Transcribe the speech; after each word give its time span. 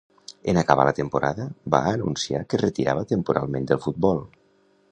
En 0.53 0.59
acabar 0.59 0.85
la 0.87 0.93
temporada, 0.99 1.45
va 1.75 1.81
anunciar 1.91 2.41
que 2.47 2.57
es 2.59 2.63
retirava 2.63 3.05
temporalment 3.13 3.69
del 3.73 3.83
futbol. 3.85 4.27